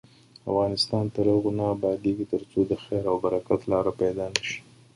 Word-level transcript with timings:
افغانستان 0.51 1.05
تر 1.15 1.25
هغو 1.33 1.51
نه 1.59 1.65
ابادیږي، 1.75 2.25
ترڅو 2.33 2.59
د 2.69 2.73
خیر 2.83 3.03
او 3.11 3.17
برکت 3.23 3.61
لاره 3.71 3.91
پیدا 4.01 4.25
نشي. 4.33 4.57